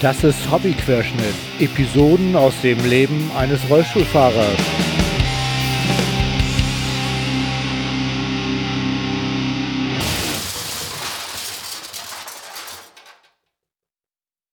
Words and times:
Das 0.00 0.24
ist 0.24 0.50
Hobbyquerschnitt. 0.50 1.34
Episoden 1.58 2.34
aus 2.34 2.54
dem 2.62 2.82
Leben 2.88 3.30
eines 3.36 3.60
Rollstuhlfahrers. 3.68 4.58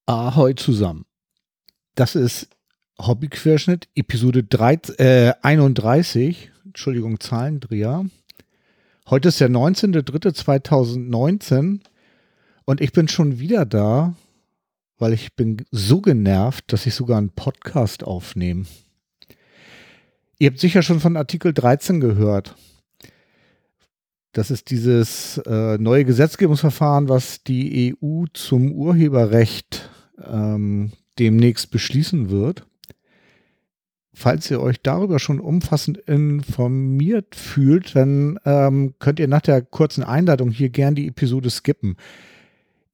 Ahoi 0.05 0.53
zusammen. 0.55 1.05
Das 1.95 2.15
ist 2.15 2.49
Hobbyquerschnitt, 2.99 3.87
Episode 3.95 4.43
3, 4.43 4.73
äh, 4.97 5.31
31. 5.43 6.51
Entschuldigung, 6.65 7.21
Zahlendreher. 7.21 8.05
Heute 9.09 9.29
ist 9.29 9.39
der 9.39 9.49
19.03.2019 9.49 11.79
und 12.65 12.81
ich 12.81 12.91
bin 12.91 13.07
schon 13.07 13.39
wieder 13.39 13.65
da, 13.65 14.13
weil 14.97 15.13
ich 15.13 15.35
bin 15.35 15.65
so 15.71 16.01
genervt, 16.01 16.71
dass 16.71 16.85
ich 16.85 16.95
sogar 16.95 17.17
einen 17.17 17.29
Podcast 17.29 18.03
aufnehme. 18.03 18.65
Ihr 20.39 20.49
habt 20.49 20.59
sicher 20.59 20.83
schon 20.83 20.99
von 20.99 21.17
Artikel 21.17 21.53
13 21.53 21.99
gehört. 21.99 22.55
Das 24.33 24.51
ist 24.51 24.69
dieses 24.69 25.39
äh, 25.47 25.77
neue 25.79 26.05
Gesetzgebungsverfahren, 26.05 27.09
was 27.09 27.43
die 27.43 27.95
EU 28.01 28.25
zum 28.33 28.71
Urheberrecht 28.71 29.89
ähm, 30.23 30.91
demnächst 31.17 31.71
beschließen 31.71 32.29
wird. 32.29 32.67
Falls 34.13 34.49
ihr 34.49 34.61
euch 34.61 34.81
darüber 34.81 35.19
schon 35.19 35.39
umfassend 35.39 35.97
informiert 35.97 37.35
fühlt, 37.35 37.95
dann 37.95 38.39
ähm, 38.45 38.95
könnt 38.99 39.19
ihr 39.19 39.27
nach 39.27 39.41
der 39.41 39.61
kurzen 39.61 40.03
Einleitung 40.03 40.49
hier 40.51 40.69
gern 40.69 40.95
die 40.95 41.07
Episode 41.07 41.49
skippen. 41.49 41.97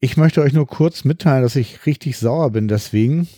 Ich 0.03 0.17
möchte 0.17 0.41
euch 0.41 0.51
nur 0.51 0.67
kurz 0.67 1.05
mitteilen, 1.05 1.43
dass 1.43 1.55
ich 1.55 1.85
richtig 1.85 2.17
sauer 2.17 2.49
bin 2.49 2.67
deswegen 2.67 3.29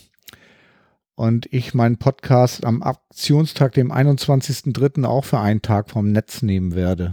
und 1.14 1.46
ich 1.52 1.74
meinen 1.74 1.96
Podcast 1.96 2.64
am 2.64 2.82
Aktionstag, 2.82 3.72
dem 3.74 3.92
21.03. 3.92 5.04
auch 5.04 5.24
für 5.24 5.38
einen 5.38 5.62
Tag 5.62 5.90
vom 5.90 6.10
Netz 6.10 6.42
nehmen 6.42 6.74
werde. 6.74 7.12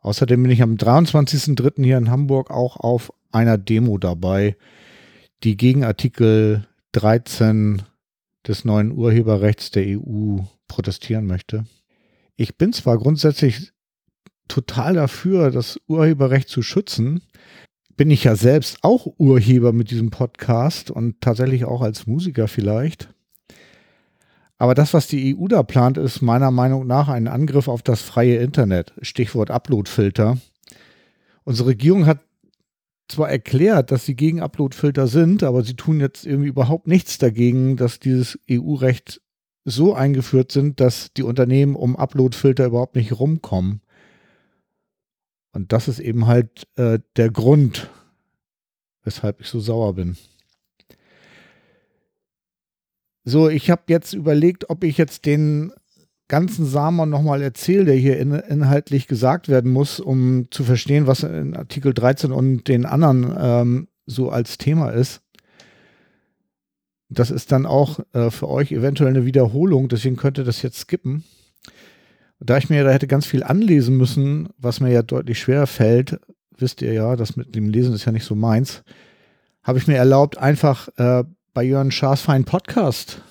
Außerdem 0.00 0.42
bin 0.42 0.50
ich 0.50 0.62
am 0.62 0.76
23.03. 0.76 1.84
hier 1.84 1.98
in 1.98 2.10
Hamburg 2.10 2.50
auch 2.50 2.78
auf 2.78 3.12
einer 3.30 3.58
Demo 3.58 3.98
dabei, 3.98 4.56
die 5.44 5.58
gegen 5.58 5.84
Artikel 5.84 6.66
13 6.92 7.82
des 8.48 8.64
neuen 8.64 8.90
Urheberrechts 8.90 9.70
der 9.70 9.84
EU 10.00 10.38
protestieren 10.66 11.26
möchte. 11.26 11.66
Ich 12.36 12.56
bin 12.56 12.72
zwar 12.72 12.96
grundsätzlich 12.96 13.74
total 14.48 14.94
dafür, 14.94 15.50
das 15.50 15.78
Urheberrecht 15.88 16.48
zu 16.48 16.62
schützen, 16.62 17.20
bin 17.96 18.10
ich 18.10 18.24
ja 18.24 18.36
selbst 18.36 18.78
auch 18.82 19.06
Urheber 19.18 19.72
mit 19.72 19.90
diesem 19.90 20.10
Podcast 20.10 20.90
und 20.90 21.20
tatsächlich 21.20 21.64
auch 21.64 21.82
als 21.82 22.06
Musiker 22.06 22.48
vielleicht. 22.48 23.08
Aber 24.58 24.74
das, 24.74 24.94
was 24.94 25.06
die 25.06 25.36
EU 25.36 25.48
da 25.48 25.62
plant, 25.62 25.98
ist 25.98 26.22
meiner 26.22 26.50
Meinung 26.50 26.86
nach 26.86 27.08
ein 27.08 27.28
Angriff 27.28 27.68
auf 27.68 27.82
das 27.82 28.00
freie 28.00 28.36
Internet. 28.36 28.94
Stichwort 29.02 29.50
Uploadfilter. 29.50 30.38
Unsere 31.44 31.68
Regierung 31.68 32.06
hat 32.06 32.20
zwar 33.08 33.30
erklärt, 33.30 33.92
dass 33.92 34.04
sie 34.04 34.16
gegen 34.16 34.40
Uploadfilter 34.40 35.06
sind, 35.06 35.42
aber 35.42 35.62
sie 35.62 35.74
tun 35.74 36.00
jetzt 36.00 36.26
irgendwie 36.26 36.48
überhaupt 36.48 36.86
nichts 36.86 37.18
dagegen, 37.18 37.76
dass 37.76 38.00
dieses 38.00 38.38
EU-Recht 38.50 39.20
so 39.64 39.94
eingeführt 39.94 40.52
sind, 40.52 40.80
dass 40.80 41.12
die 41.12 41.22
Unternehmen 41.22 41.76
um 41.76 41.96
Uploadfilter 41.96 42.66
überhaupt 42.66 42.96
nicht 42.96 43.18
rumkommen. 43.18 43.80
Und 45.56 45.72
das 45.72 45.88
ist 45.88 46.00
eben 46.00 46.26
halt 46.26 46.68
äh, 46.76 46.98
der 47.16 47.30
Grund, 47.30 47.88
weshalb 49.04 49.40
ich 49.40 49.46
so 49.46 49.58
sauer 49.58 49.94
bin. 49.94 50.18
So, 53.24 53.48
ich 53.48 53.70
habe 53.70 53.84
jetzt 53.88 54.12
überlegt, 54.12 54.68
ob 54.68 54.84
ich 54.84 54.98
jetzt 54.98 55.24
den 55.24 55.72
ganzen 56.28 56.66
Samen 56.66 57.08
nochmal 57.08 57.40
erzähle, 57.40 57.86
der 57.86 57.94
hier 57.94 58.18
in, 58.18 58.34
inhaltlich 58.34 59.08
gesagt 59.08 59.48
werden 59.48 59.72
muss, 59.72 59.98
um 59.98 60.48
zu 60.50 60.62
verstehen, 60.62 61.06
was 61.06 61.22
in 61.22 61.56
Artikel 61.56 61.94
13 61.94 62.32
und 62.32 62.68
den 62.68 62.84
anderen 62.84 63.34
ähm, 63.38 63.88
so 64.04 64.28
als 64.28 64.58
Thema 64.58 64.90
ist. 64.90 65.22
Das 67.08 67.30
ist 67.30 67.50
dann 67.50 67.64
auch 67.64 68.00
äh, 68.12 68.30
für 68.30 68.50
euch 68.50 68.72
eventuell 68.72 69.08
eine 69.08 69.24
Wiederholung, 69.24 69.88
deswegen 69.88 70.16
könnt 70.16 70.36
ihr 70.36 70.44
das 70.44 70.60
jetzt 70.60 70.80
skippen. 70.80 71.24
Da 72.38 72.58
ich 72.58 72.68
mir 72.68 72.84
da 72.84 72.90
hätte 72.90 73.06
ganz 73.06 73.26
viel 73.26 73.42
anlesen 73.42 73.96
müssen, 73.96 74.48
was 74.58 74.80
mir 74.80 74.90
ja 74.92 75.02
deutlich 75.02 75.38
schwerer 75.38 75.66
fällt, 75.66 76.20
wisst 76.58 76.82
ihr 76.82 76.92
ja, 76.92 77.16
das 77.16 77.36
mit 77.36 77.54
dem 77.54 77.68
Lesen 77.68 77.94
ist 77.94 78.04
ja 78.04 78.12
nicht 78.12 78.24
so 78.24 78.34
meins, 78.34 78.82
habe 79.62 79.78
ich 79.78 79.86
mir 79.86 79.96
erlaubt, 79.96 80.38
einfach 80.38 80.88
äh, 80.96 81.24
bei 81.54 81.64
Jörn 81.64 81.90
Schaas 81.90 82.20
feinen 82.20 82.44
Podcast 82.44 83.22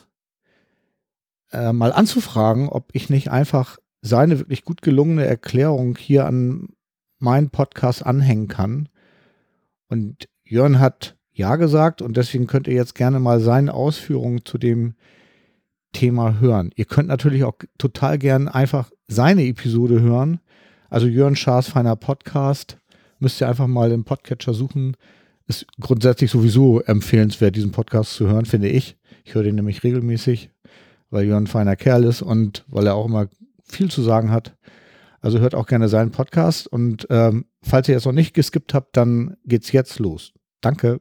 äh, 1.51 1.71
mal 1.71 1.93
anzufragen, 1.93 2.67
ob 2.69 2.89
ich 2.93 3.09
nicht 3.09 3.31
einfach 3.31 3.77
seine 4.01 4.39
wirklich 4.39 4.63
gut 4.63 4.81
gelungene 4.81 5.25
Erklärung 5.25 5.95
hier 5.97 6.25
an 6.25 6.69
meinen 7.19 7.49
Podcast 7.49 8.05
anhängen 8.05 8.47
kann. 8.47 8.89
Und 9.87 10.27
Jörn 10.43 10.79
hat 10.79 11.15
ja 11.31 11.55
gesagt 11.55 12.01
und 12.01 12.17
deswegen 12.17 12.47
könnt 12.47 12.67
ihr 12.67 12.75
jetzt 12.75 12.95
gerne 12.95 13.19
mal 13.19 13.39
seine 13.39 13.73
Ausführungen 13.73 14.45
zu 14.45 14.57
dem 14.57 14.95
Thema 15.95 16.41
hören. 16.41 16.71
Ihr 16.75 16.83
könnt 16.83 17.07
natürlich 17.07 17.45
auch 17.45 17.55
total 17.77 18.17
gern 18.17 18.49
einfach 18.49 18.91
seine 19.07 19.45
Episode 19.45 20.01
hören. 20.01 20.41
Also 20.89 21.07
Jörn 21.07 21.37
Schaas 21.37 21.69
feiner 21.69 21.95
Podcast. 21.95 22.77
Müsst 23.19 23.39
ihr 23.39 23.47
einfach 23.47 23.67
mal 23.67 23.93
im 23.93 24.03
Podcatcher 24.03 24.53
suchen. 24.53 24.97
Ist 25.47 25.65
grundsätzlich 25.79 26.31
sowieso 26.31 26.81
empfehlenswert, 26.81 27.55
diesen 27.55 27.71
Podcast 27.71 28.13
zu 28.13 28.27
hören, 28.27 28.45
finde 28.45 28.67
ich. 28.67 28.97
Ich 29.23 29.35
höre 29.35 29.43
den 29.43 29.55
nämlich 29.55 29.83
regelmäßig, 29.83 30.49
weil 31.11 31.25
Jörn 31.25 31.45
ein 31.45 31.47
feiner 31.47 31.77
Kerl 31.77 32.03
ist 32.03 32.21
und 32.21 32.65
weil 32.67 32.87
er 32.87 32.95
auch 32.95 33.05
immer 33.05 33.29
viel 33.63 33.89
zu 33.89 34.01
sagen 34.01 34.31
hat. 34.31 34.57
Also 35.21 35.39
hört 35.39 35.55
auch 35.55 35.65
gerne 35.65 35.87
seinen 35.87 36.11
Podcast 36.11 36.67
und 36.67 37.07
ähm, 37.09 37.45
falls 37.63 37.87
ihr 37.87 37.95
es 37.95 38.05
noch 38.05 38.11
nicht 38.11 38.33
geskippt 38.33 38.73
habt, 38.73 38.97
dann 38.97 39.37
geht's 39.45 39.71
jetzt 39.71 39.99
los. 39.99 40.33
Danke. 40.59 40.99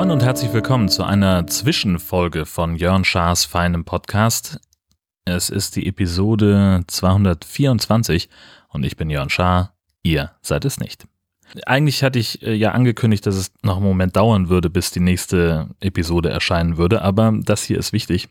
Moin 0.00 0.12
und 0.12 0.22
herzlich 0.22 0.50
willkommen 0.54 0.88
zu 0.88 1.04
einer 1.04 1.46
Zwischenfolge 1.46 2.46
von 2.46 2.74
Jörn 2.74 3.04
Schaas 3.04 3.44
feinem 3.44 3.84
Podcast. 3.84 4.58
Es 5.26 5.50
ist 5.50 5.76
die 5.76 5.86
Episode 5.86 6.84
224 6.86 8.30
und 8.70 8.82
ich 8.82 8.96
bin 8.96 9.10
Jörn 9.10 9.28
Schaar, 9.28 9.74
ihr 10.02 10.30
seid 10.40 10.64
es 10.64 10.80
nicht. 10.80 11.06
Eigentlich 11.66 12.02
hatte 12.02 12.18
ich 12.18 12.42
äh, 12.42 12.54
ja 12.54 12.70
angekündigt, 12.70 13.26
dass 13.26 13.34
es 13.34 13.52
noch 13.62 13.76
einen 13.76 13.84
Moment 13.84 14.16
dauern 14.16 14.48
würde, 14.48 14.70
bis 14.70 14.90
die 14.90 15.00
nächste 15.00 15.68
Episode 15.80 16.30
erscheinen 16.30 16.78
würde, 16.78 17.02
aber 17.02 17.34
das 17.38 17.64
hier 17.64 17.76
ist 17.76 17.92
wichtig. 17.92 18.30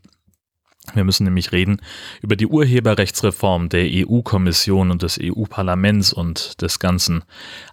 Wir 0.94 1.03
müssen 1.03 1.23
nämlich 1.23 1.51
reden 1.51 1.81
über 2.22 2.35
die 2.35 2.47
Urheberrechtsreform 2.47 3.69
der 3.69 3.88
EU-Kommission 3.89 4.91
und 4.91 5.01
des 5.01 5.19
EU-Parlaments 5.22 6.13
und 6.13 6.61
des 6.61 6.79
ganzen 6.79 7.23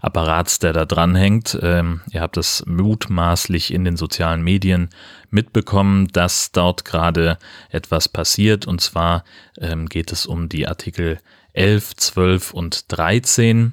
Apparats, 0.00 0.58
der 0.58 0.72
da 0.72 0.84
dranhängt. 0.84 1.58
Ähm, 1.62 2.00
ihr 2.10 2.20
habt 2.20 2.36
es 2.36 2.64
mutmaßlich 2.66 3.72
in 3.72 3.84
den 3.84 3.96
sozialen 3.96 4.42
Medien 4.42 4.88
mitbekommen, 5.30 6.08
dass 6.08 6.52
dort 6.52 6.84
gerade 6.84 7.38
etwas 7.70 8.08
passiert. 8.08 8.66
Und 8.66 8.80
zwar 8.80 9.24
ähm, 9.58 9.88
geht 9.88 10.12
es 10.12 10.26
um 10.26 10.48
die 10.48 10.66
Artikel 10.66 11.18
11, 11.52 11.96
12 11.96 12.54
und 12.54 12.84
13 12.92 13.72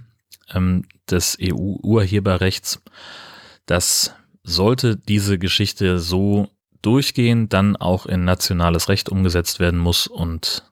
ähm, 0.53 0.85
des 1.09 1.37
EU-Urheberrechts. 1.41 2.81
Das 3.65 4.13
sollte 4.43 4.97
diese 4.97 5.37
Geschichte 5.37 5.99
so 5.99 6.49
durchgehen, 6.83 7.49
dann 7.49 7.75
auch 7.75 8.05
in 8.05 8.23
nationales 8.23 8.89
Recht 8.89 9.09
umgesetzt 9.09 9.59
werden 9.59 9.79
muss 9.79 10.07
und 10.07 10.71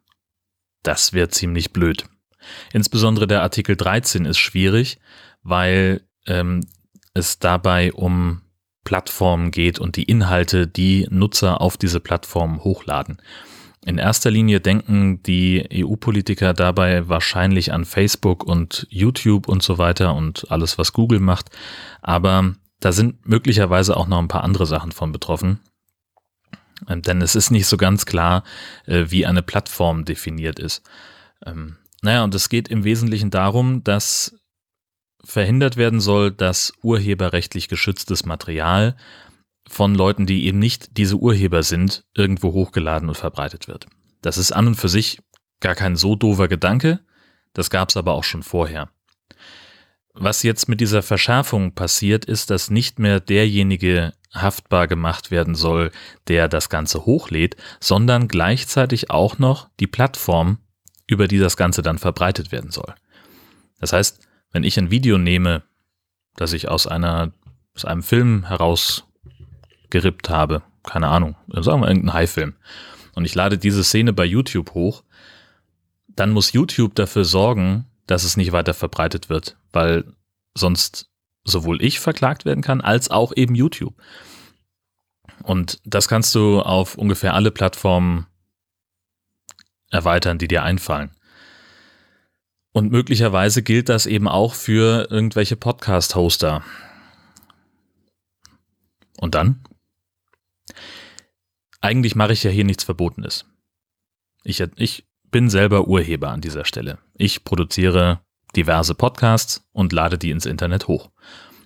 das 0.83 1.13
wäre 1.13 1.29
ziemlich 1.29 1.73
blöd. 1.73 2.05
Insbesondere 2.73 3.27
der 3.27 3.41
Artikel 3.41 3.75
13 3.75 4.25
ist 4.25 4.39
schwierig, 4.39 4.99
weil 5.43 6.01
ähm, 6.25 6.61
es 7.13 7.39
dabei 7.39 7.93
um 7.93 8.41
Plattformen 8.83 9.51
geht 9.51 9.79
und 9.79 9.95
die 9.95 10.03
Inhalte, 10.03 10.67
die 10.67 11.07
Nutzer 11.09 11.61
auf 11.61 11.77
diese 11.77 11.99
Plattformen 11.99 12.63
hochladen. 12.63 13.21
In 13.83 13.97
erster 13.97 14.29
Linie 14.29 14.59
denken 14.59 15.23
die 15.23 15.67
EU-Politiker 15.73 16.53
dabei 16.53 17.07
wahrscheinlich 17.09 17.73
an 17.73 17.85
Facebook 17.85 18.43
und 18.43 18.85
YouTube 18.89 19.47
und 19.47 19.63
so 19.63 19.77
weiter 19.77 20.13
und 20.13 20.45
alles, 20.51 20.77
was 20.77 20.93
Google 20.93 21.19
macht. 21.19 21.49
Aber 22.01 22.53
da 22.79 22.91
sind 22.91 23.27
möglicherweise 23.27 23.97
auch 23.97 24.07
noch 24.07 24.19
ein 24.19 24.27
paar 24.27 24.43
andere 24.43 24.67
Sachen 24.67 24.91
von 24.91 25.11
betroffen. 25.11 25.59
Ähm, 26.87 27.01
denn 27.01 27.21
es 27.21 27.35
ist 27.35 27.51
nicht 27.51 27.67
so 27.67 27.77
ganz 27.77 28.05
klar, 28.05 28.43
äh, 28.85 29.05
wie 29.09 29.25
eine 29.25 29.41
Plattform 29.41 30.05
definiert 30.05 30.59
ist. 30.59 30.83
Ähm, 31.45 31.77
naja, 32.01 32.23
und 32.23 32.33
es 32.35 32.49
geht 32.49 32.67
im 32.67 32.83
Wesentlichen 32.83 33.29
darum, 33.29 33.83
dass 33.83 34.35
verhindert 35.23 35.77
werden 35.77 35.99
soll, 35.99 36.31
dass 36.31 36.73
urheberrechtlich 36.81 37.67
geschütztes 37.67 38.25
Material 38.25 38.95
von 39.67 39.93
Leuten, 39.93 40.25
die 40.25 40.45
eben 40.45 40.59
nicht 40.59 40.97
diese 40.97 41.17
Urheber 41.17 41.63
sind, 41.63 42.03
irgendwo 42.15 42.53
hochgeladen 42.53 43.07
und 43.07 43.15
verbreitet 43.15 43.67
wird. 43.67 43.87
Das 44.21 44.37
ist 44.37 44.51
an 44.51 44.67
und 44.67 44.75
für 44.75 44.89
sich 44.89 45.21
gar 45.59 45.75
kein 45.75 45.95
so 45.95 46.15
doofer 46.15 46.47
Gedanke, 46.47 46.99
das 47.53 47.69
gab 47.69 47.89
es 47.89 47.97
aber 47.97 48.13
auch 48.13 48.23
schon 48.23 48.43
vorher. 48.43 48.89
Was 50.13 50.43
jetzt 50.43 50.67
mit 50.67 50.81
dieser 50.81 51.03
Verschärfung 51.03 51.73
passiert, 51.73 52.25
ist, 52.25 52.49
dass 52.49 52.69
nicht 52.69 52.99
mehr 52.99 53.19
derjenige 53.19 54.13
haftbar 54.33 54.87
gemacht 54.87 55.31
werden 55.31 55.55
soll, 55.55 55.91
der 56.27 56.47
das 56.47 56.69
Ganze 56.69 57.05
hochlädt, 57.05 57.57
sondern 57.79 58.27
gleichzeitig 58.27 59.09
auch 59.09 59.39
noch 59.39 59.69
die 59.79 59.87
Plattform, 59.87 60.59
über 61.07 61.27
die 61.27 61.39
das 61.39 61.57
Ganze 61.57 61.81
dann 61.81 61.97
verbreitet 61.97 62.51
werden 62.51 62.71
soll. 62.71 62.95
Das 63.79 63.93
heißt, 63.93 64.27
wenn 64.51 64.63
ich 64.63 64.77
ein 64.77 64.91
Video 64.91 65.17
nehme, 65.17 65.63
das 66.35 66.53
ich 66.53 66.69
aus 66.69 66.87
einer, 66.87 67.33
aus 67.75 67.85
einem 67.85 68.03
Film 68.03 68.45
herausgerippt 68.47 70.29
habe, 70.29 70.63
keine 70.83 71.09
Ahnung, 71.09 71.35
sagen 71.47 71.81
wir 71.81 71.87
irgendeinen 71.87 72.13
High-Film, 72.13 72.55
und 73.13 73.25
ich 73.25 73.35
lade 73.35 73.57
diese 73.57 73.83
Szene 73.83 74.13
bei 74.13 74.23
YouTube 74.23 74.73
hoch, 74.73 75.03
dann 76.07 76.31
muss 76.31 76.53
YouTube 76.53 76.95
dafür 76.95 77.25
sorgen, 77.25 77.85
dass 78.07 78.23
es 78.23 78.37
nicht 78.37 78.51
weiter 78.51 78.73
verbreitet 78.73 79.29
wird, 79.29 79.57
weil 79.71 80.13
sonst 80.53 81.10
sowohl 81.43 81.81
ich 81.81 81.99
verklagt 81.99 82.45
werden 82.45 82.63
kann, 82.63 82.81
als 82.81 83.09
auch 83.09 83.33
eben 83.35 83.55
YouTube. 83.55 83.95
Und 85.43 85.79
das 85.85 86.07
kannst 86.07 86.35
du 86.35 86.61
auf 86.61 86.95
ungefähr 86.95 87.33
alle 87.33 87.51
Plattformen 87.51 88.27
erweitern, 89.89 90.37
die 90.37 90.47
dir 90.47 90.63
einfallen. 90.63 91.11
Und 92.73 92.91
möglicherweise 92.91 93.63
gilt 93.63 93.89
das 93.89 94.05
eben 94.05 94.27
auch 94.27 94.53
für 94.53 95.09
irgendwelche 95.09 95.57
Podcast-Hoster. 95.57 96.63
Und 99.19 99.35
dann? 99.35 99.63
Eigentlich 101.81 102.15
mache 102.15 102.33
ich 102.33 102.43
ja 102.43 102.51
hier 102.51 102.63
nichts 102.63 102.83
Verbotenes. 102.83 103.45
Ich, 104.43 104.61
ich 104.77 105.05
bin 105.29 105.49
selber 105.49 105.87
Urheber 105.87 106.29
an 106.29 106.41
dieser 106.41 106.65
Stelle. 106.65 106.99
Ich 107.15 107.43
produziere 107.43 108.21
diverse 108.55 108.95
Podcasts 108.95 109.67
und 109.71 109.93
lade 109.93 110.17
die 110.17 110.31
ins 110.31 110.45
Internet 110.45 110.87
hoch. 110.87 111.09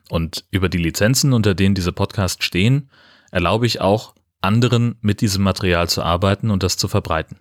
Und 0.09 0.45
über 0.51 0.69
die 0.69 0.77
Lizenzen, 0.77 1.33
unter 1.33 1.55
denen 1.55 1.75
diese 1.75 1.91
Podcasts 1.91 2.43
stehen, 2.43 2.89
erlaube 3.31 3.65
ich 3.65 3.81
auch 3.81 4.15
anderen 4.41 4.97
mit 5.01 5.21
diesem 5.21 5.43
Material 5.43 5.89
zu 5.89 6.03
arbeiten 6.03 6.51
und 6.51 6.61
das 6.63 6.77
zu 6.77 6.87
verbreiten. 6.87 7.39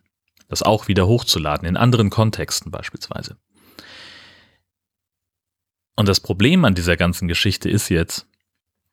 Das 0.48 0.62
auch 0.62 0.88
wieder 0.88 1.06
hochzuladen, 1.06 1.68
in 1.68 1.76
anderen 1.76 2.10
Kontexten 2.10 2.70
beispielsweise. 2.70 3.36
Und 5.96 6.08
das 6.08 6.20
Problem 6.20 6.64
an 6.64 6.74
dieser 6.74 6.96
ganzen 6.96 7.28
Geschichte 7.28 7.68
ist 7.68 7.88
jetzt 7.88 8.26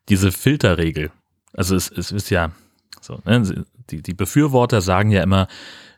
diese 0.09 0.31
Filterregel. 0.31 1.11
Also 1.53 1.75
es, 1.75 1.89
es 1.89 2.11
ist 2.11 2.29
ja 2.29 2.51
so, 2.99 3.21
ne? 3.25 3.65
die, 3.89 4.01
die 4.01 4.13
Befürworter 4.13 4.81
sagen 4.81 5.11
ja 5.11 5.23
immer, 5.23 5.47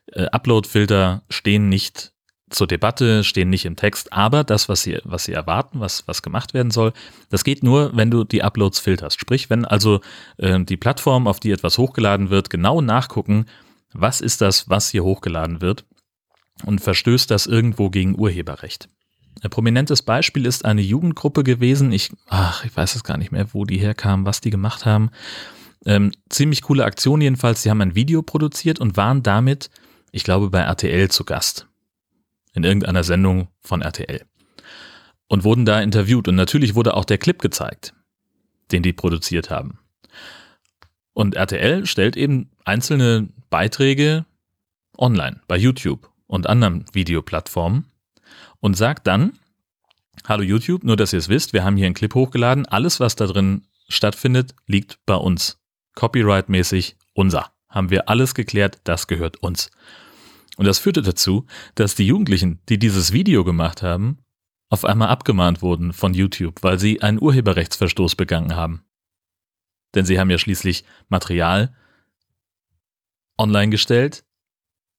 äh, 0.08 0.26
Upload-Filter 0.26 1.24
stehen 1.30 1.70
nicht 1.70 2.13
zur 2.54 2.68
Debatte, 2.68 3.24
stehen 3.24 3.50
nicht 3.50 3.66
im 3.66 3.76
Text, 3.76 4.14
aber 4.14 4.44
das, 4.44 4.70
was 4.70 4.84
sie, 4.84 5.00
was 5.04 5.26
sie 5.26 5.34
erwarten, 5.34 5.80
was, 5.80 6.08
was 6.08 6.22
gemacht 6.22 6.54
werden 6.54 6.72
soll, 6.72 6.94
das 7.30 7.44
geht 7.44 7.64
nur, 7.64 7.96
wenn 7.96 8.12
du 8.12 8.24
die 8.24 8.44
Uploads 8.44 8.80
filterst. 8.80 9.20
Sprich, 9.20 9.50
wenn 9.50 9.66
also 9.66 10.02
äh, 10.38 10.64
die 10.64 10.78
Plattform, 10.78 11.28
auf 11.28 11.40
die 11.40 11.52
etwas 11.52 11.78
hochgeladen 11.78 12.30
wird, 12.30 12.50
genau 12.50 12.82
nachgucken, 12.82 13.46
was 13.94 14.22
ist 14.22 14.42
das, 14.42 14.70
was 14.70 14.90
hier 14.90 15.04
hochgeladen 15.04 15.62
wird 15.62 15.86
und 16.66 16.80
verstößt 16.80 17.30
das 17.30 17.46
irgendwo 17.46 17.90
gegen 17.90 18.18
Urheberrecht. 18.18 18.88
Ein 19.42 19.50
prominentes 19.50 20.02
Beispiel 20.02 20.46
ist 20.46 20.64
eine 20.64 20.82
Jugendgruppe 20.82 21.44
gewesen. 21.44 21.92
Ich, 21.92 22.12
ach, 22.28 22.64
ich 22.66 22.76
weiß 22.76 22.96
es 22.96 23.04
gar 23.04 23.18
nicht 23.18 23.32
mehr, 23.32 23.54
wo 23.54 23.66
die 23.66 23.80
herkamen, 23.80 24.26
was 24.26 24.42
die 24.42 24.52
gemacht 24.52 24.86
haben. 24.86 25.10
Ähm, 25.86 26.12
ziemlich 26.30 26.62
coole 26.62 26.86
Aktion 26.86 27.20
jedenfalls. 27.20 27.64
Sie 27.64 27.70
haben 27.70 27.82
ein 27.82 27.96
Video 27.96 28.22
produziert 28.22 28.80
und 28.80 28.96
waren 28.96 29.24
damit 29.24 29.70
ich 30.14 30.24
glaube, 30.24 30.50
bei 30.50 30.62
RTL 30.62 31.10
zu 31.10 31.26
Gast. 31.26 31.68
In 32.54 32.64
irgendeiner 32.64 33.04
Sendung 33.04 33.48
von 33.62 33.82
RTL. 33.82 34.26
Und 35.28 35.44
wurden 35.44 35.66
da 35.66 35.82
interviewt. 35.82 36.28
Und 36.28 36.36
natürlich 36.36 36.76
wurde 36.76 36.96
auch 36.96 37.06
der 37.06 37.18
Clip 37.18 37.40
gezeigt, 37.40 37.94
den 38.72 38.84
die 38.84 38.94
produziert 38.94 39.50
haben. 39.50 39.80
Und 41.14 41.36
RTL 41.36 41.86
stellt 41.86 42.18
eben 42.18 42.50
einzelne 42.66 43.30
Beiträge 43.50 44.26
online 44.98 45.42
bei 45.48 45.58
YouTube 45.58 46.10
und 46.28 46.48
anderen 46.48 46.86
Videoplattformen 46.94 47.86
und 48.60 48.76
sagt 48.76 49.08
dann, 49.08 49.34
hallo 50.26 50.44
YouTube, 50.44 50.84
nur 50.84 50.96
dass 50.98 51.14
ihr 51.14 51.20
es 51.20 51.30
wisst, 51.30 51.54
wir 51.54 51.64
haben 51.64 51.78
hier 51.78 51.86
einen 51.86 51.96
Clip 51.96 52.14
hochgeladen, 52.14 52.66
alles 52.66 53.00
was 53.00 53.16
da 53.16 53.28
drin 53.28 53.68
stattfindet, 53.88 54.56
liegt 54.66 55.00
bei 55.06 55.16
uns. 55.16 55.60
Copyright-mäßig 55.96 56.96
unser. 57.14 57.52
Haben 57.70 57.90
wir 57.90 58.10
alles 58.10 58.34
geklärt, 58.34 58.80
das 58.84 59.08
gehört 59.08 59.38
uns. 59.38 59.70
Und 60.58 60.66
das 60.66 60.80
führte 60.80 61.02
dazu, 61.02 61.46
dass 61.76 61.96
die 61.96 62.06
Jugendlichen, 62.06 62.62
die 62.70 62.78
dieses 62.78 63.12
Video 63.12 63.44
gemacht 63.44 63.82
haben, 63.82 64.20
auf 64.70 64.86
einmal 64.86 65.10
abgemahnt 65.10 65.62
wurden 65.62 65.94
von 65.94 66.14
YouTube, 66.14 66.64
weil 66.64 66.80
sie 66.80 67.02
einen 67.02 67.22
Urheberrechtsverstoß 67.22 68.16
begangen 68.16 68.56
haben. 68.56 68.84
Denn 69.96 70.06
sie 70.06 70.20
haben 70.20 70.30
ja 70.30 70.38
schließlich 70.38 70.84
Material 71.10 71.76
online 73.38 73.70
gestellt, 73.70 74.26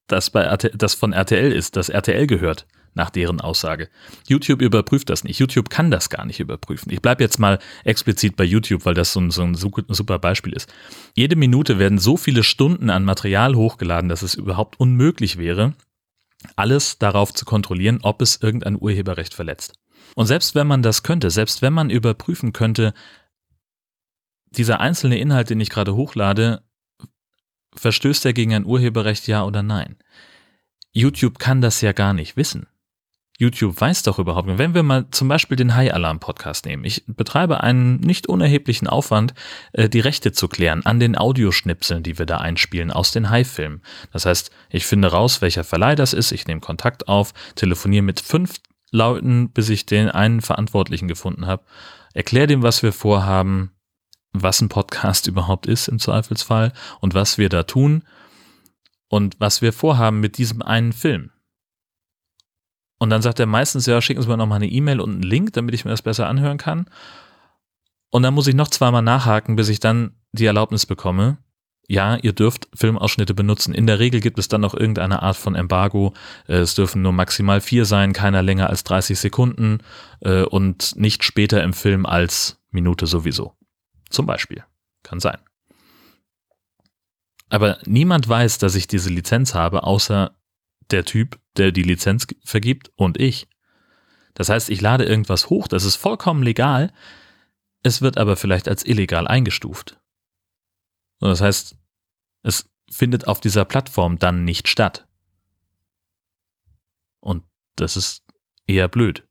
das, 0.06 0.30
bei 0.30 0.42
RTL, 0.42 0.76
das 0.76 0.94
von 0.94 1.12
RTL 1.12 1.50
ist, 1.50 1.76
das 1.76 1.88
RTL 1.88 2.26
gehört 2.26 2.66
nach 2.94 3.10
deren 3.10 3.40
Aussage. 3.40 3.88
YouTube 4.28 4.62
überprüft 4.62 5.10
das 5.10 5.24
nicht. 5.24 5.38
YouTube 5.38 5.68
kann 5.68 5.90
das 5.90 6.10
gar 6.10 6.24
nicht 6.24 6.40
überprüfen. 6.40 6.92
Ich 6.92 7.02
bleibe 7.02 7.22
jetzt 7.22 7.38
mal 7.38 7.58
explizit 7.84 8.36
bei 8.36 8.44
YouTube, 8.44 8.84
weil 8.84 8.94
das 8.94 9.12
so 9.12 9.20
ein, 9.20 9.30
so 9.30 9.42
ein 9.42 9.54
super 9.54 10.18
Beispiel 10.18 10.52
ist. 10.52 10.72
Jede 11.14 11.36
Minute 11.36 11.78
werden 11.78 11.98
so 11.98 12.16
viele 12.16 12.42
Stunden 12.42 12.90
an 12.90 13.04
Material 13.04 13.54
hochgeladen, 13.54 14.08
dass 14.08 14.22
es 14.22 14.34
überhaupt 14.34 14.78
unmöglich 14.78 15.38
wäre, 15.38 15.74
alles 16.56 16.98
darauf 16.98 17.32
zu 17.32 17.44
kontrollieren, 17.44 18.00
ob 18.02 18.22
es 18.22 18.40
irgendein 18.40 18.80
Urheberrecht 18.80 19.34
verletzt. 19.34 19.74
Und 20.14 20.26
selbst 20.26 20.54
wenn 20.54 20.66
man 20.66 20.82
das 20.82 21.02
könnte, 21.02 21.30
selbst 21.30 21.62
wenn 21.62 21.72
man 21.72 21.90
überprüfen 21.90 22.52
könnte, 22.52 22.94
dieser 24.50 24.80
einzelne 24.80 25.18
Inhalt, 25.18 25.50
den 25.50 25.60
ich 25.60 25.70
gerade 25.70 25.94
hochlade, 25.94 26.62
verstößt 27.74 28.24
er 28.26 28.32
gegen 28.32 28.54
ein 28.54 28.66
Urheberrecht, 28.66 29.26
ja 29.26 29.44
oder 29.44 29.62
nein? 29.62 29.96
YouTube 30.92 31.40
kann 31.40 31.60
das 31.60 31.80
ja 31.80 31.92
gar 31.92 32.12
nicht 32.12 32.36
wissen. 32.36 32.68
YouTube 33.38 33.80
weiß 33.80 34.04
doch 34.04 34.18
überhaupt 34.18 34.46
nicht. 34.46 34.58
Wenn 34.58 34.74
wir 34.74 34.84
mal 34.84 35.06
zum 35.10 35.26
Beispiel 35.26 35.56
den 35.56 35.74
High 35.74 35.92
Alarm 35.92 36.20
Podcast 36.20 36.66
nehmen. 36.66 36.84
Ich 36.84 37.04
betreibe 37.06 37.62
einen 37.62 37.96
nicht 37.96 38.28
unerheblichen 38.28 38.86
Aufwand, 38.86 39.34
äh, 39.72 39.88
die 39.88 40.00
Rechte 40.00 40.32
zu 40.32 40.46
klären 40.46 40.86
an 40.86 41.00
den 41.00 41.18
Audioschnipseln, 41.18 42.04
die 42.04 42.18
wir 42.18 42.26
da 42.26 42.38
einspielen 42.38 42.92
aus 42.92 43.10
den 43.10 43.30
High-Filmen. 43.30 43.82
Das 44.12 44.24
heißt, 44.24 44.50
ich 44.70 44.86
finde 44.86 45.08
raus, 45.08 45.42
welcher 45.42 45.64
Verleih 45.64 45.96
das 45.96 46.12
ist, 46.12 46.30
ich 46.30 46.46
nehme 46.46 46.60
Kontakt 46.60 47.08
auf, 47.08 47.34
telefoniere 47.56 48.02
mit 48.02 48.20
fünf 48.20 48.60
Leuten, 48.92 49.50
bis 49.50 49.68
ich 49.68 49.86
den 49.86 50.08
einen 50.08 50.40
Verantwortlichen 50.40 51.08
gefunden 51.08 51.46
habe, 51.46 51.64
erkläre 52.12 52.46
dem, 52.46 52.62
was 52.62 52.84
wir 52.84 52.92
vorhaben, 52.92 53.72
was 54.32 54.60
ein 54.60 54.68
Podcast 54.68 55.26
überhaupt 55.28 55.66
ist 55.66 55.88
im 55.88 55.98
Zweifelsfall 55.98 56.72
und 57.00 57.14
was 57.14 57.36
wir 57.36 57.48
da 57.48 57.64
tun 57.64 58.04
und 59.08 59.34
was 59.40 59.60
wir 59.60 59.72
vorhaben 59.72 60.20
mit 60.20 60.38
diesem 60.38 60.62
einen 60.62 60.92
Film. 60.92 61.30
Und 62.98 63.10
dann 63.10 63.22
sagt 63.22 63.40
er 63.40 63.46
meistens, 63.46 63.86
ja, 63.86 64.00
schicken 64.00 64.22
Sie 64.22 64.28
mir 64.28 64.36
nochmal 64.36 64.56
eine 64.56 64.70
E-Mail 64.70 65.00
und 65.00 65.12
einen 65.12 65.22
Link, 65.22 65.52
damit 65.52 65.74
ich 65.74 65.84
mir 65.84 65.90
das 65.90 66.02
besser 66.02 66.28
anhören 66.28 66.58
kann. 66.58 66.86
Und 68.10 68.22
dann 68.22 68.34
muss 68.34 68.46
ich 68.46 68.54
noch 68.54 68.68
zweimal 68.68 69.02
nachhaken, 69.02 69.56
bis 69.56 69.68
ich 69.68 69.80
dann 69.80 70.12
die 70.32 70.46
Erlaubnis 70.46 70.86
bekomme. 70.86 71.38
Ja, 71.86 72.16
ihr 72.16 72.32
dürft 72.32 72.68
Filmausschnitte 72.74 73.34
benutzen. 73.34 73.74
In 73.74 73.86
der 73.86 73.98
Regel 73.98 74.20
gibt 74.20 74.38
es 74.38 74.48
dann 74.48 74.62
noch 74.62 74.72
irgendeine 74.74 75.22
Art 75.22 75.36
von 75.36 75.54
Embargo. 75.54 76.14
Äh, 76.46 76.58
es 76.58 76.74
dürfen 76.74 77.02
nur 77.02 77.12
maximal 77.12 77.60
vier 77.60 77.84
sein, 77.84 78.12
keiner 78.12 78.42
länger 78.42 78.70
als 78.70 78.84
30 78.84 79.18
Sekunden 79.18 79.78
äh, 80.20 80.42
und 80.42 80.96
nicht 80.96 81.24
später 81.24 81.62
im 81.62 81.74
Film 81.74 82.06
als 82.06 82.58
Minute 82.70 83.06
sowieso. 83.06 83.54
Zum 84.08 84.26
Beispiel. 84.26 84.64
Kann 85.02 85.20
sein. 85.20 85.38
Aber 87.50 87.78
niemand 87.84 88.28
weiß, 88.28 88.58
dass 88.58 88.74
ich 88.74 88.86
diese 88.86 89.10
Lizenz 89.10 89.54
habe, 89.54 89.82
außer 89.82 90.34
der 90.94 91.04
Typ, 91.04 91.40
der 91.56 91.72
die 91.72 91.82
Lizenz 91.82 92.26
vergibt 92.44 92.92
und 92.94 93.20
ich. 93.20 93.48
Das 94.34 94.48
heißt, 94.48 94.70
ich 94.70 94.80
lade 94.80 95.04
irgendwas 95.04 95.50
hoch, 95.50 95.68
das 95.68 95.84
ist 95.84 95.96
vollkommen 95.96 96.42
legal, 96.42 96.92
es 97.82 98.00
wird 98.00 98.16
aber 98.16 98.36
vielleicht 98.36 98.68
als 98.68 98.86
illegal 98.86 99.26
eingestuft. 99.26 100.00
Und 101.18 101.28
das 101.28 101.40
heißt, 101.40 101.76
es 102.42 102.70
findet 102.90 103.26
auf 103.26 103.40
dieser 103.40 103.64
Plattform 103.64 104.18
dann 104.18 104.44
nicht 104.44 104.68
statt. 104.68 105.06
Und 107.20 107.44
das 107.76 107.96
ist 107.96 108.24
eher 108.66 108.88
blöd. 108.88 109.26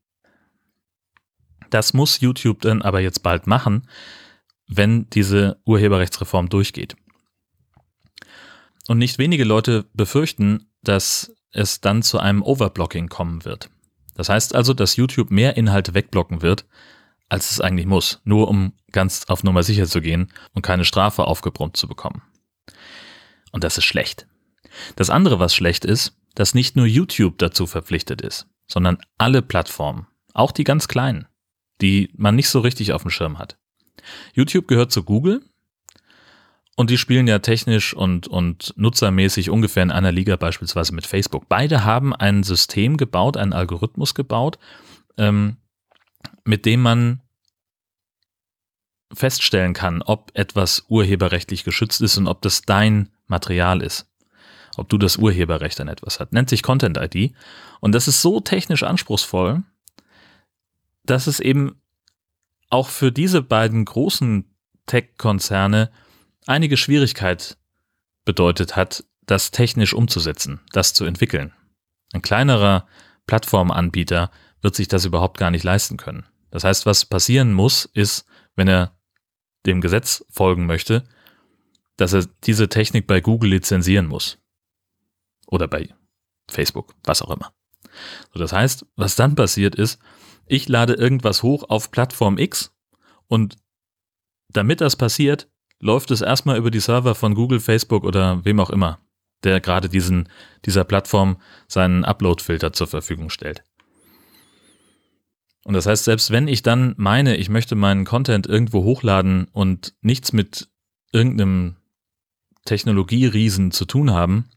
Das 1.70 1.94
muss 1.94 2.20
YouTube 2.20 2.60
dann 2.60 2.82
aber 2.82 3.00
jetzt 3.00 3.22
bald 3.22 3.46
machen, 3.46 3.88
wenn 4.66 5.08
diese 5.10 5.60
Urheberrechtsreform 5.64 6.48
durchgeht. 6.48 6.96
Und 8.86 8.98
nicht 8.98 9.18
wenige 9.18 9.44
Leute 9.44 9.88
befürchten, 9.94 10.70
dass 10.82 11.34
es 11.54 11.80
dann 11.80 12.02
zu 12.02 12.18
einem 12.18 12.42
Overblocking 12.42 13.08
kommen 13.08 13.44
wird. 13.44 13.70
Das 14.14 14.28
heißt 14.28 14.54
also, 14.54 14.74
dass 14.74 14.96
YouTube 14.96 15.30
mehr 15.30 15.56
Inhalte 15.56 15.94
wegblocken 15.94 16.42
wird, 16.42 16.66
als 17.28 17.50
es 17.50 17.60
eigentlich 17.60 17.86
muss, 17.86 18.20
nur 18.24 18.48
um 18.48 18.74
ganz 18.92 19.24
auf 19.28 19.42
Nummer 19.42 19.62
sicher 19.62 19.86
zu 19.86 20.00
gehen 20.00 20.32
und 20.52 20.62
keine 20.62 20.84
Strafe 20.84 21.24
aufgebrummt 21.24 21.76
zu 21.76 21.88
bekommen. 21.88 22.22
Und 23.50 23.64
das 23.64 23.78
ist 23.78 23.84
schlecht. 23.84 24.26
Das 24.96 25.10
andere, 25.10 25.38
was 25.38 25.54
schlecht 25.54 25.84
ist, 25.84 26.16
dass 26.34 26.54
nicht 26.54 26.76
nur 26.76 26.86
YouTube 26.86 27.38
dazu 27.38 27.66
verpflichtet 27.66 28.20
ist, 28.20 28.48
sondern 28.66 28.98
alle 29.18 29.42
Plattformen, 29.42 30.06
auch 30.32 30.52
die 30.52 30.64
ganz 30.64 30.88
kleinen, 30.88 31.26
die 31.80 32.10
man 32.16 32.34
nicht 32.34 32.48
so 32.48 32.60
richtig 32.60 32.92
auf 32.92 33.02
dem 33.02 33.10
Schirm 33.10 33.38
hat. 33.38 33.56
YouTube 34.34 34.68
gehört 34.68 34.92
zu 34.92 35.04
Google 35.04 35.44
und 36.76 36.90
die 36.90 36.98
spielen 36.98 37.28
ja 37.28 37.38
technisch 37.38 37.94
und, 37.94 38.26
und 38.26 38.74
nutzermäßig 38.76 39.50
ungefähr 39.50 39.82
in 39.82 39.92
einer 39.92 40.12
Liga 40.12 40.36
beispielsweise 40.36 40.94
mit 40.94 41.06
Facebook. 41.06 41.48
Beide 41.48 41.84
haben 41.84 42.14
ein 42.14 42.42
System 42.42 42.96
gebaut, 42.96 43.36
einen 43.36 43.52
Algorithmus 43.52 44.14
gebaut, 44.14 44.58
ähm, 45.16 45.56
mit 46.44 46.66
dem 46.66 46.82
man 46.82 47.20
feststellen 49.12 49.72
kann, 49.72 50.02
ob 50.02 50.32
etwas 50.34 50.84
urheberrechtlich 50.88 51.62
geschützt 51.62 52.00
ist 52.00 52.16
und 52.16 52.26
ob 52.26 52.42
das 52.42 52.62
dein 52.62 53.10
Material 53.26 53.80
ist. 53.80 54.10
Ob 54.76 54.88
du 54.88 54.98
das 54.98 55.16
Urheberrecht 55.16 55.80
an 55.80 55.86
etwas 55.86 56.18
hast. 56.18 56.32
Nennt 56.32 56.50
sich 56.50 56.64
Content 56.64 56.98
ID. 56.98 57.32
Und 57.78 57.92
das 57.94 58.08
ist 58.08 58.22
so 58.22 58.40
technisch 58.40 58.82
anspruchsvoll, 58.82 59.62
dass 61.04 61.28
es 61.28 61.38
eben 61.38 61.80
auch 62.70 62.88
für 62.88 63.12
diese 63.12 63.40
beiden 63.40 63.84
großen 63.84 64.50
Tech-Konzerne 64.86 65.92
einige 66.46 66.76
Schwierigkeit 66.76 67.56
bedeutet 68.24 68.76
hat, 68.76 69.04
das 69.26 69.50
technisch 69.50 69.94
umzusetzen, 69.94 70.60
das 70.72 70.94
zu 70.94 71.04
entwickeln. 71.04 71.52
Ein 72.12 72.22
kleinerer 72.22 72.86
Plattformanbieter 73.26 74.30
wird 74.60 74.74
sich 74.74 74.88
das 74.88 75.04
überhaupt 75.04 75.38
gar 75.38 75.50
nicht 75.50 75.64
leisten 75.64 75.96
können. 75.96 76.26
Das 76.50 76.64
heißt, 76.64 76.86
was 76.86 77.06
passieren 77.06 77.52
muss, 77.52 77.84
ist, 77.84 78.26
wenn 78.54 78.68
er 78.68 78.96
dem 79.66 79.80
Gesetz 79.80 80.24
folgen 80.30 80.66
möchte, 80.66 81.04
dass 81.96 82.12
er 82.12 82.26
diese 82.44 82.68
Technik 82.68 83.06
bei 83.06 83.20
Google 83.20 83.50
lizenzieren 83.50 84.06
muss. 84.06 84.38
Oder 85.46 85.68
bei 85.68 85.88
Facebook, 86.48 86.94
was 87.04 87.22
auch 87.22 87.30
immer. 87.30 87.52
So, 88.32 88.38
das 88.38 88.52
heißt, 88.52 88.86
was 88.96 89.16
dann 89.16 89.34
passiert 89.34 89.74
ist, 89.74 89.98
ich 90.46 90.68
lade 90.68 90.94
irgendwas 90.94 91.42
hoch 91.42 91.64
auf 91.68 91.90
Plattform 91.90 92.38
X 92.38 92.74
und 93.26 93.56
damit 94.48 94.80
das 94.80 94.96
passiert, 94.96 95.48
läuft 95.84 96.10
es 96.10 96.22
erstmal 96.22 96.56
über 96.56 96.70
die 96.70 96.80
Server 96.80 97.14
von 97.14 97.34
Google, 97.34 97.60
Facebook 97.60 98.04
oder 98.04 98.42
wem 98.42 98.58
auch 98.58 98.70
immer, 98.70 99.00
der 99.44 99.60
gerade 99.60 99.90
diesen, 99.90 100.30
dieser 100.64 100.82
Plattform 100.82 101.36
seinen 101.68 102.06
Upload-Filter 102.06 102.72
zur 102.72 102.86
Verfügung 102.86 103.28
stellt. 103.28 103.62
Und 105.62 105.74
das 105.74 105.84
heißt, 105.84 106.04
selbst 106.04 106.30
wenn 106.30 106.48
ich 106.48 106.62
dann 106.62 106.94
meine, 106.96 107.36
ich 107.36 107.50
möchte 107.50 107.74
meinen 107.74 108.06
Content 108.06 108.46
irgendwo 108.46 108.82
hochladen 108.82 109.46
und 109.52 109.94
nichts 110.00 110.32
mit 110.32 110.70
irgendeinem 111.12 111.76
Technologieriesen 112.64 113.70
zu 113.70 113.84
tun 113.84 114.10
haben, 114.10 114.48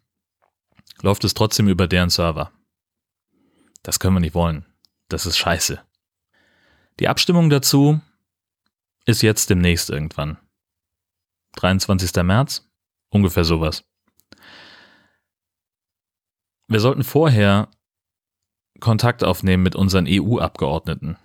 läuft 1.02 1.26
es 1.26 1.34
trotzdem 1.34 1.68
über 1.68 1.88
deren 1.88 2.10
Server. 2.10 2.52
Das 3.84 4.00
können 4.00 4.16
wir 4.16 4.22
nicht 4.22 4.34
wollen. 4.34 4.66
Das 5.10 5.26
ist 5.26 5.38
scheiße. 5.38 5.82
Die 7.02 7.10
Abstimmung 7.10 7.50
dazu 7.50 8.00
ist 9.06 9.22
jetzt 9.22 9.50
demnächst 9.50 9.90
irgendwann. 9.90 10.38
23. 11.58 12.24
März? 12.24 12.70
Ungefähr 13.10 13.44
sowas. 13.44 13.84
Wir 16.68 16.80
sollten 16.80 17.04
vorher 17.04 17.70
Kontakt 18.80 19.24
aufnehmen 19.24 19.64
mit 19.64 19.76
unseren 19.76 20.06
EU-Abgeordneten, 20.08 21.18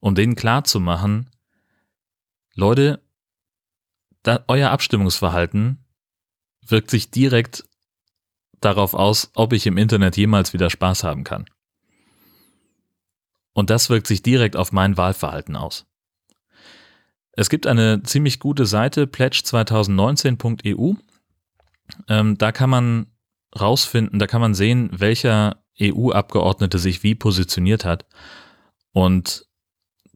um 0.00 0.14
denen 0.14 0.36
klarzumachen, 0.36 1.30
Leute, 2.54 3.02
euer 4.46 4.70
Abstimmungsverhalten 4.70 5.84
wirkt 6.66 6.90
sich 6.90 7.10
direkt 7.10 7.64
darauf 8.60 8.94
aus, 8.94 9.30
ob 9.34 9.52
ich 9.52 9.66
im 9.66 9.76
Internet 9.76 10.16
jemals 10.16 10.52
wieder 10.52 10.70
Spaß 10.70 11.02
haben 11.02 11.24
kann. 11.24 11.46
Und 13.52 13.70
das 13.70 13.90
wirkt 13.90 14.06
sich 14.06 14.22
direkt 14.22 14.56
auf 14.56 14.72
mein 14.72 14.96
Wahlverhalten 14.96 15.56
aus. 15.56 15.86
Es 17.32 17.48
gibt 17.48 17.66
eine 17.66 18.02
ziemlich 18.02 18.40
gute 18.40 18.66
Seite, 18.66 19.04
pledge2019.eu. 19.04 20.94
Ähm, 22.08 22.38
da 22.38 22.52
kann 22.52 22.70
man 22.70 23.06
rausfinden, 23.58 24.18
da 24.18 24.26
kann 24.26 24.40
man 24.40 24.54
sehen, 24.54 24.90
welcher 24.92 25.62
EU-Abgeordnete 25.80 26.78
sich 26.78 27.02
wie 27.02 27.14
positioniert 27.14 27.84
hat. 27.84 28.06
Und 28.92 29.46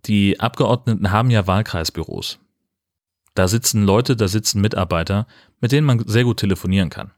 die 0.04 0.38
Abgeordneten 0.40 1.10
haben 1.10 1.30
ja 1.30 1.46
Wahlkreisbüros. 1.46 2.38
Da 3.34 3.48
sitzen 3.48 3.84
Leute, 3.84 4.16
da 4.16 4.28
sitzen 4.28 4.60
Mitarbeiter, 4.60 5.26
mit 5.60 5.72
denen 5.72 5.86
man 5.86 6.06
sehr 6.06 6.24
gut 6.24 6.38
telefonieren 6.38 6.90
kann. 6.90 7.12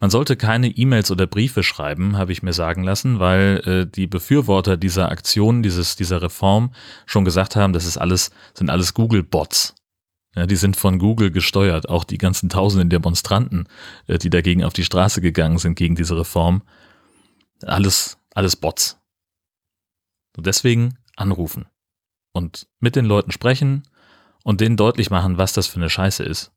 Man 0.00 0.10
sollte 0.10 0.36
keine 0.36 0.68
E-Mails 0.68 1.10
oder 1.10 1.26
Briefe 1.26 1.62
schreiben, 1.62 2.16
habe 2.16 2.32
ich 2.32 2.42
mir 2.42 2.52
sagen 2.52 2.82
lassen, 2.82 3.18
weil 3.18 3.62
äh, 3.64 3.86
die 3.86 4.06
Befürworter 4.06 4.76
dieser 4.76 5.10
Aktion, 5.10 5.62
dieses, 5.62 5.96
dieser 5.96 6.22
Reform 6.22 6.72
schon 7.06 7.24
gesagt 7.24 7.56
haben, 7.56 7.72
das 7.72 7.84
ist 7.84 7.98
alles, 7.98 8.30
sind 8.54 8.70
alles 8.70 8.94
Google-Bots. 8.94 9.74
Ja, 10.34 10.46
die 10.46 10.56
sind 10.56 10.76
von 10.76 10.98
Google 10.98 11.30
gesteuert. 11.30 11.88
Auch 11.88 12.04
die 12.04 12.18
ganzen 12.18 12.48
tausenden 12.48 12.90
Demonstranten, 12.90 13.68
äh, 14.06 14.18
die 14.18 14.30
dagegen 14.30 14.64
auf 14.64 14.72
die 14.72 14.84
Straße 14.84 15.20
gegangen 15.20 15.58
sind, 15.58 15.74
gegen 15.74 15.96
diese 15.96 16.16
Reform. 16.16 16.62
Alles, 17.62 18.18
alles 18.34 18.56
Bots. 18.56 19.00
Und 20.36 20.46
deswegen 20.46 20.98
anrufen 21.16 21.66
und 22.32 22.68
mit 22.78 22.94
den 22.94 23.04
Leuten 23.04 23.32
sprechen 23.32 23.82
und 24.44 24.60
denen 24.60 24.76
deutlich 24.76 25.10
machen, 25.10 25.38
was 25.38 25.52
das 25.52 25.66
für 25.66 25.76
eine 25.76 25.90
Scheiße 25.90 26.22
ist. 26.22 26.52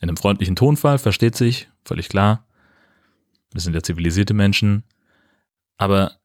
In 0.00 0.08
einem 0.08 0.16
freundlichen 0.16 0.56
Tonfall, 0.56 0.98
versteht 0.98 1.36
sich, 1.36 1.68
völlig 1.84 2.08
klar. 2.08 2.46
Wir 3.52 3.60
sind 3.60 3.74
ja 3.74 3.82
zivilisierte 3.82 4.34
Menschen. 4.34 4.84
Aber 5.76 6.18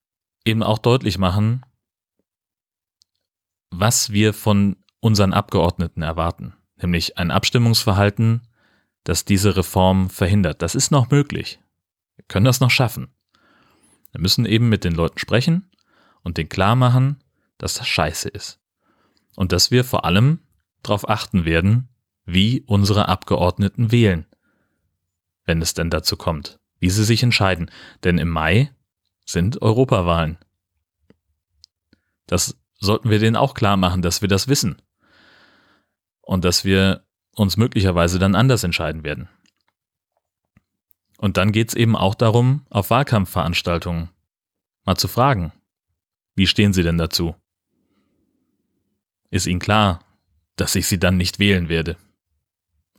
eben 0.46 0.64
auch 0.64 0.80
deutlich 0.80 1.18
machen, 1.18 1.66
was 3.72 4.12
wir 4.12 4.34
von 4.34 4.78
unseren 5.00 5.34
Abgeordneten 5.34 6.02
erwarten. 6.02 6.54
Nämlich 6.78 7.18
ein 7.18 7.32
Abstimmungsverhalten, 7.32 8.48
das 9.04 9.26
diese 9.26 9.56
Reform 9.56 10.10
verhindert. 10.10 10.62
Das 10.62 10.76
ist 10.76 10.92
noch 10.92 11.10
möglich. 11.10 11.60
Wir 12.16 12.26
können 12.28 12.46
das 12.46 12.60
noch 12.60 12.72
schaffen. 12.72 13.14
Wir 14.12 14.22
müssen 14.22 14.46
eben 14.46 14.70
mit 14.70 14.84
den 14.84 14.94
Leuten 14.94 15.20
sprechen 15.20 15.70
und 16.22 16.38
denen 16.38 16.50
klar 16.50 16.76
machen, 16.76 17.24
dass 17.58 17.76
das 17.76 17.88
scheiße 17.88 18.30
ist. 18.30 18.60
Und 19.36 19.52
dass 19.52 19.72
wir 19.72 19.84
vor 19.84 20.06
allem 20.06 20.40
darauf 20.84 21.10
achten 21.10 21.46
werden, 21.46 21.90
wie 22.26 22.62
unsere 22.62 23.08
Abgeordneten 23.08 23.92
wählen, 23.92 24.26
wenn 25.46 25.62
es 25.62 25.74
denn 25.74 25.90
dazu 25.90 26.18
kommt, 26.18 26.60
wie 26.80 26.90
sie 26.90 27.04
sich 27.04 27.24
entscheiden. 27.24 27.70
Denn 28.04 28.18
im 28.18 28.30
Mai 28.30 28.72
sind 29.26 29.62
Europawahlen. 29.62 30.38
Das 32.28 32.58
sollten 32.80 33.10
wir 33.10 33.20
denen 33.20 33.36
auch 33.36 33.54
klar 33.54 33.78
machen, 33.78 34.02
dass 34.02 34.22
wir 34.22 34.30
das 34.30 34.48
wissen. 34.48 34.82
Und 36.22 36.46
dass 36.46 36.64
wir 36.64 37.06
uns 37.36 37.58
möglicherweise 37.58 38.20
dann 38.20 38.36
anders 38.36 38.64
entscheiden 38.64 39.04
werden. 39.04 39.28
Und 41.18 41.38
dann 41.38 41.52
geht 41.52 41.70
es 41.70 41.76
eben 41.76 41.96
auch 41.96 42.16
darum, 42.16 42.66
auf 42.70 42.90
Wahlkampfveranstaltungen 42.90 44.10
mal 44.86 44.98
zu 44.98 45.08
fragen, 45.08 45.54
wie 46.36 46.48
stehen 46.48 46.74
Sie 46.74 46.84
denn 46.84 46.98
dazu? 46.98 47.36
Ist 49.30 49.48
Ihnen 49.48 49.60
klar, 49.60 50.00
dass 50.56 50.76
ich 50.76 50.88
Sie 50.88 51.00
dann 51.00 51.18
nicht 51.18 51.40
wählen 51.40 51.70
werde? 51.70 51.98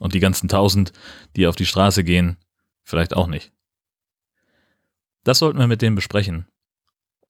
Und 0.01 0.15
die 0.15 0.21
ganzen 0.21 0.49
tausend, 0.49 0.93
die 1.37 1.47
auf 1.47 1.57
die 1.57 1.67
Straße 1.67 2.05
gehen, 2.05 2.37
vielleicht 2.83 3.15
auch 3.15 3.27
nicht. 3.27 3.53
Das 5.23 5.39
sollten 5.39 5.59
wir 5.59 5.67
mit 5.67 5.83
denen 5.83 5.97
besprechen. 5.97 6.47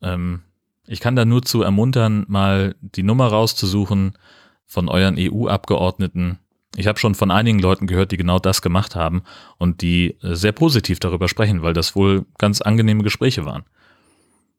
Ähm, 0.03 0.43
ich 0.87 1.01
kann 1.01 1.17
da 1.17 1.25
nur 1.25 1.43
zu 1.43 1.63
ermuntern, 1.63 2.25
mal 2.29 2.75
die 2.81 3.03
Nummer 3.03 3.29
rauszusuchen 3.29 4.19
von 4.67 4.89
euren 4.89 5.17
EU-Abgeordneten. 5.19 6.39
Ich 6.77 6.87
habe 6.87 6.99
schon 6.99 7.15
von 7.15 7.31
einigen 7.31 7.61
Leuten 7.61 7.87
gehört, 7.87 8.13
die 8.13 8.17
genau 8.17 8.39
das 8.39 8.61
gemacht 8.61 8.97
haben 8.97 9.23
und 9.59 9.81
die 9.81 10.19
äh, 10.23 10.35
sehr 10.35 10.53
positiv 10.53 10.99
darüber 10.99 11.29
sprechen, 11.29 11.63
weil 11.63 11.73
das 11.73 11.95
wohl 11.95 12.27
ganz 12.39 12.61
angenehme 12.61 13.03
Gespräche 13.03 13.45
waren. 13.45 13.65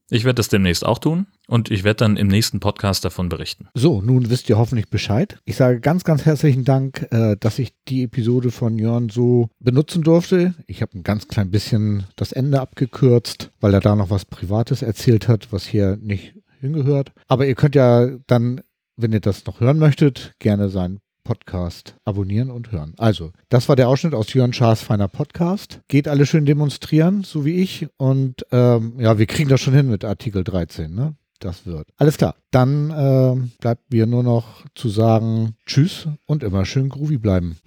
Ich 0.09 0.24
werde 0.24 0.35
das 0.35 0.50
demnächst 0.50 0.85
auch 0.85 1.00
tun 1.00 1.25
und 1.47 1.71
ich 1.71 1.83
werde 1.83 1.97
dann 1.97 2.17
im 2.17 2.27
nächsten 2.27 2.59
Podcast 2.59 3.03
davon 3.05 3.27
berichten. 3.27 3.67
So, 3.74 4.01
nun 4.01 4.29
wisst 4.29 4.50
ihr 4.50 4.57
hoffentlich 4.57 4.89
Bescheid. 4.89 5.39
Ich 5.45 5.55
sage 5.55 5.79
ganz, 5.79 6.03
ganz 6.03 6.25
herzlichen 6.25 6.63
Dank, 6.63 7.07
äh, 7.12 7.35
dass 7.39 7.57
ich 7.57 7.74
die 7.88 8.03
Episode 8.03 8.51
von 8.51 8.77
Jörn 8.77 9.09
so 9.09 9.50
benutzen 9.59 10.03
durfte. 10.03 10.53
Ich 10.67 10.83
habe 10.83 10.97
ein 10.97 11.03
ganz 11.03 11.27
klein 11.27 11.50
bisschen 11.50 12.05
das 12.15 12.31
Ende 12.31 12.62
abgekürzt, 12.62 13.51
weil 13.59 13.74
er 13.74 13.79
da 13.79 13.95
noch 13.95 14.12
was 14.12 14.25
Privates 14.25 14.83
erzählt 14.83 15.27
hat, 15.27 15.51
was 15.51 15.65
hier 15.65 15.97
nicht 16.00 16.35
hingehört. 16.59 17.12
Aber 17.27 17.47
ihr 17.47 17.55
könnt 17.55 17.74
ja 17.74 18.07
dann, 18.27 18.62
wenn 18.95 19.12
ihr 19.12 19.21
das 19.21 19.45
noch 19.45 19.59
hören 19.59 19.79
möchtet, 19.79 20.33
gerne 20.38 20.69
seinen 20.69 21.00
Podcast 21.25 21.96
abonnieren 22.05 22.50
und 22.50 22.72
hören. 22.72 22.94
Also, 22.98 23.34
das 23.50 23.67
war 23.67 23.75
der 23.75 23.89
Ausschnitt 23.89 24.13
aus 24.13 24.32
Jörn 24.34 24.53
Schaas 24.53 24.82
feiner 24.82 25.10
Podcast. 25.10 25.82
Geht 25.89 26.08
alle 26.08 26.25
schön 26.25 26.46
demonstrieren, 26.46 27.24
so 27.24 27.44
wie 27.44 27.55
ich. 27.55 27.88
Und 27.98 28.46
ähm, 28.53 28.94
ja, 29.00 29.17
wir 29.17 29.25
kriegen 29.25 29.50
das 29.50 29.60
schon 29.60 29.74
hin 29.74 29.89
mit 29.89 30.05
Artikel 30.05 30.46
13, 30.46 30.94
ne? 30.94 31.15
Das 31.39 31.65
wird. 31.65 31.89
Alles 31.98 32.17
klar. 32.17 32.36
Dann 32.51 32.91
äh, 32.91 33.50
bleibt 33.60 33.91
mir 33.91 34.05
nur 34.05 34.24
noch 34.24 34.63
zu 34.74 34.88
sagen 34.88 35.55
Tschüss 35.65 36.08
und 36.25 36.44
immer 36.44 36.63
schön 36.63 36.88
groovy 36.88 37.17
bleiben. 37.17 37.58